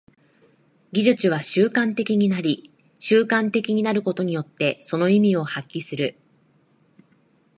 [0.93, 6.17] 技術は習慣的になり、習慣的になることによってその意味を発揮する。